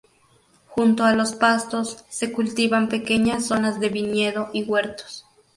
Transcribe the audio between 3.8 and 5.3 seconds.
viñedo y huertos.